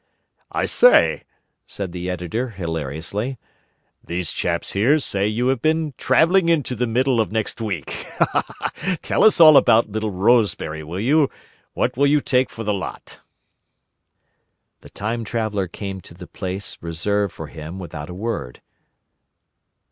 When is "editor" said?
2.09-2.49